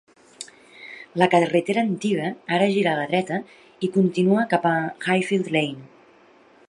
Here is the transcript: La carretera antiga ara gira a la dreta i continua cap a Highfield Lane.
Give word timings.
La 1.21 1.27
carretera 1.33 1.83
antiga 1.87 2.31
ara 2.57 2.71
gira 2.77 2.93
a 2.95 3.01
la 3.01 3.05
dreta 3.13 3.37
i 3.89 3.93
continua 3.99 4.47
cap 4.55 4.67
a 4.71 4.73
Highfield 4.81 5.53
Lane. 5.59 5.89